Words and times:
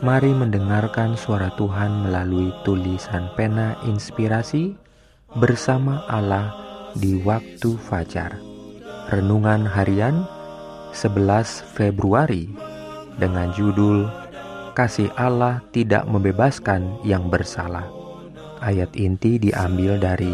Mari 0.00 0.32
mendengarkan 0.32 1.12
suara 1.12 1.52
Tuhan 1.60 2.08
melalui 2.08 2.48
tulisan 2.64 3.28
pena 3.36 3.76
inspirasi 3.84 4.72
bersama 5.36 6.08
Allah 6.08 6.56
di 6.96 7.20
waktu 7.20 7.76
fajar. 7.76 8.40
Renungan 9.12 9.68
harian 9.68 10.24
11 10.96 11.76
Februari 11.76 12.48
dengan 13.20 13.52
judul 13.52 14.08
Kasih 14.72 15.12
Allah 15.20 15.60
tidak 15.68 16.08
membebaskan 16.08 17.04
yang 17.04 17.28
bersalah. 17.28 17.84
Ayat 18.64 18.96
inti 18.96 19.36
diambil 19.36 20.00
dari 20.00 20.32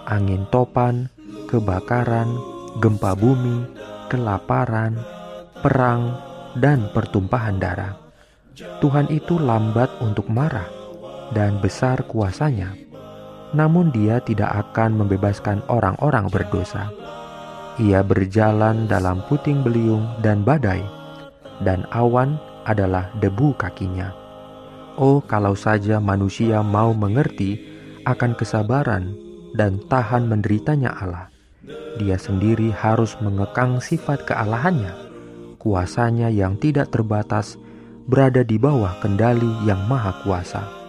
angin 0.07 0.47
topan, 0.55 1.11
kebakaran, 1.51 2.31
gempa 2.79 3.19
bumi, 3.19 3.67
kelaparan, 4.07 4.95
perang, 5.59 6.17
dan 6.55 6.87
pertumpahan 6.95 7.59
darah. 7.59 7.99
Tuhan 8.79 9.09
itu 9.09 9.41
lambat 9.41 9.89
untuk 10.05 10.29
marah 10.29 10.69
dan 11.33 11.59
besar 11.59 12.05
kuasanya, 12.05 12.77
namun 13.53 13.93
Dia 13.93 14.21
tidak 14.25 14.51
akan 14.51 15.05
membebaskan 15.05 15.61
orang-orang 15.69 16.29
berdosa. 16.33 16.89
Ia 17.81 18.05
berjalan 18.05 18.85
dalam 18.85 19.25
puting 19.29 19.65
beliung 19.65 20.05
dan 20.21 20.45
badai, 20.45 20.85
dan 21.65 21.89
awan 21.93 22.37
adalah 22.69 23.09
debu 23.21 23.57
kakinya. 23.57 24.13
Oh, 25.01 25.25
kalau 25.25 25.57
saja 25.57 25.97
manusia 25.97 26.61
mau 26.61 26.93
mengerti 26.93 27.57
akan 28.05 28.37
kesabaran 28.37 29.17
dan 29.57 29.81
tahan 29.89 30.29
menderitanya 30.29 30.93
Allah, 30.93 31.33
dia 31.97 32.21
sendiri 32.21 32.69
harus 32.77 33.17
mengekang 33.25 33.81
sifat 33.81 34.29
kealahannya. 34.29 34.93
Kuasanya 35.57 36.29
yang 36.29 36.59
tidak 36.59 36.91
terbatas 36.91 37.57
berada 38.05 38.43
di 38.43 38.59
bawah 38.59 38.99
kendali 38.99 39.49
yang 39.63 39.81
maha 39.87 40.13
kuasa. 40.27 40.82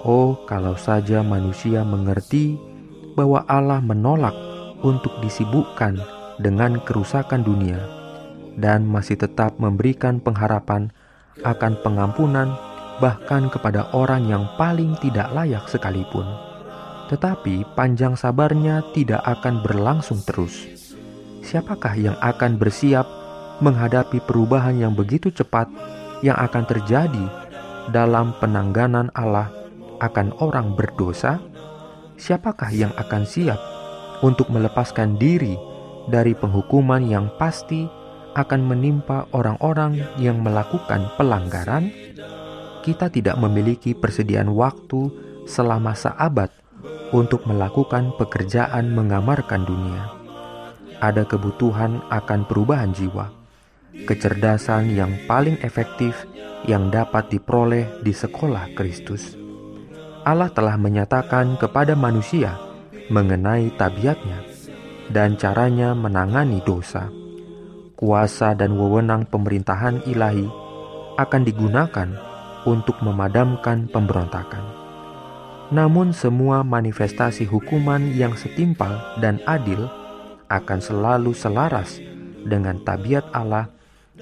Oh, 0.00 0.48
kalau 0.48 0.80
saja 0.80 1.20
manusia 1.20 1.84
mengerti 1.84 2.56
bahwa 3.12 3.44
Allah 3.44 3.84
menolak 3.84 4.32
untuk 4.80 5.12
disibukkan 5.20 6.00
dengan 6.40 6.80
kerusakan 6.80 7.44
dunia 7.44 7.76
dan 8.56 8.88
masih 8.88 9.20
tetap 9.20 9.60
memberikan 9.60 10.16
pengharapan 10.16 10.88
akan 11.44 11.76
pengampunan 11.84 12.56
bahkan 12.96 13.52
kepada 13.52 13.92
orang 13.92 14.24
yang 14.24 14.48
paling 14.56 14.96
tidak 15.04 15.28
layak 15.36 15.68
sekalipun. 15.68 16.24
Tetapi 17.12 17.76
panjang 17.76 18.16
sabarnya 18.16 18.80
tidak 18.96 19.20
akan 19.20 19.60
berlangsung 19.60 20.24
terus. 20.24 20.64
Siapakah 21.44 21.92
yang 22.00 22.16
akan 22.24 22.56
bersiap 22.56 23.04
menghadapi 23.60 24.24
perubahan 24.24 24.80
yang 24.80 24.96
begitu 24.96 25.28
cepat 25.28 25.68
yang 26.24 26.40
akan 26.40 26.64
terjadi 26.64 27.26
dalam 27.92 28.32
penangganan 28.40 29.12
Allah 29.12 29.59
akan 30.00 30.34
orang 30.40 30.74
berdosa? 30.74 31.38
Siapakah 32.16 32.72
yang 32.72 32.92
akan 32.96 33.24
siap 33.24 33.60
untuk 34.20 34.52
melepaskan 34.52 35.16
diri 35.16 35.56
dari 36.08 36.36
penghukuman 36.36 37.04
yang 37.04 37.32
pasti 37.36 37.88
akan 38.34 38.60
menimpa 38.62 39.26
orang-orang 39.34 40.00
yang 40.20 40.38
melakukan 40.40 41.10
pelanggaran, 41.18 41.90
kita 42.80 43.10
tidak 43.10 43.36
memiliki 43.36 43.92
persediaan 43.92 44.52
waktu 44.54 45.10
selama 45.44 45.92
seabad 45.92 46.48
untuk 47.10 47.42
melakukan 47.44 48.14
pekerjaan 48.14 48.94
mengamarkan 48.94 49.66
dunia. 49.66 50.14
Ada 51.00 51.26
kebutuhan 51.26 52.04
akan 52.12 52.46
perubahan 52.46 52.92
jiwa, 52.92 53.32
kecerdasan 54.06 54.94
yang 54.94 55.10
paling 55.26 55.58
efektif 55.64 56.14
yang 56.68 56.92
dapat 56.92 57.32
diperoleh 57.32 58.04
di 58.04 58.12
sekolah 58.12 58.76
Kristus. 58.76 59.49
Allah 60.20 60.52
telah 60.52 60.76
menyatakan 60.76 61.56
kepada 61.56 61.96
manusia 61.96 62.60
mengenai 63.08 63.72
tabiatnya 63.74 64.44
dan 65.08 65.40
caranya 65.40 65.96
menangani 65.96 66.60
dosa. 66.60 67.08
Kuasa 67.96 68.56
dan 68.56 68.76
wewenang 68.76 69.28
pemerintahan 69.28 70.04
ilahi 70.08 70.48
akan 71.20 71.42
digunakan 71.44 72.08
untuk 72.64 72.96
memadamkan 73.04 73.88
pemberontakan. 73.88 74.64
Namun, 75.70 76.10
semua 76.10 76.66
manifestasi 76.66 77.46
hukuman 77.46 78.12
yang 78.16 78.34
setimpal 78.34 79.20
dan 79.22 79.38
adil 79.46 79.86
akan 80.50 80.80
selalu 80.82 81.30
selaras 81.30 82.02
dengan 82.42 82.80
tabiat 82.82 83.30
Allah 83.30 83.70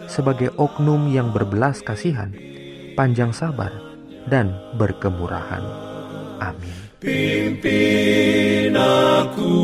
sebagai 0.06 0.52
oknum 0.60 1.08
yang 1.08 1.32
berbelas 1.32 1.80
kasihan, 1.80 2.30
panjang 2.94 3.32
sabar, 3.32 3.72
dan 4.28 4.52
berkemurahan. 4.76 5.87
Amin. 6.38 6.74
Pimpin 6.98 8.74
aku 8.74 9.54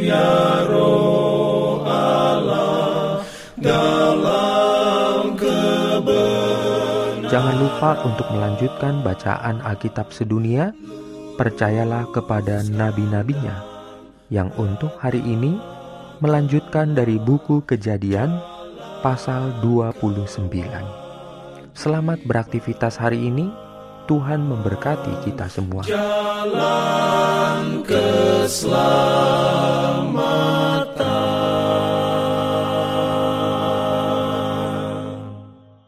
ya 0.00 0.64
roh 0.64 1.84
Allah 1.84 3.20
dalam 3.60 5.36
kebenaran. 5.36 7.28
Jangan 7.28 7.56
lupa 7.60 7.90
untuk 8.08 8.24
melanjutkan 8.32 9.04
bacaan 9.04 9.60
Alkitab 9.60 10.16
sedunia. 10.16 10.72
Percayalah 11.36 12.08
kepada 12.16 12.64
nabi-nabinya 12.64 13.60
yang 14.32 14.48
untuk 14.56 14.96
hari 14.96 15.20
ini 15.20 15.60
melanjutkan 16.24 16.96
dari 16.96 17.20
buku 17.20 17.60
Kejadian 17.68 18.40
pasal 19.04 19.52
29. 19.60 20.48
Selamat 21.76 22.18
beraktivitas 22.24 22.96
hari 22.96 23.28
ini. 23.28 23.65
Tuhan 24.06 24.46
memberkati 24.46 25.26
kita 25.26 25.50
semua. 25.50 25.82
Jalan 25.82 27.82
keselamatan 27.82 29.35